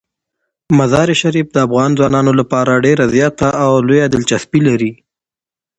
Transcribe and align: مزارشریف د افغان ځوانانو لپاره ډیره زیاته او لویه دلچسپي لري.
مزارشریف 0.77 1.47
د 1.53 1.57
افغان 1.67 1.89
ځوانانو 1.97 2.31
لپاره 2.39 2.81
ډیره 2.85 3.05
زیاته 3.15 3.49
او 3.63 3.71
لویه 3.87 4.07
دلچسپي 4.13 4.59
لري. 4.67 4.91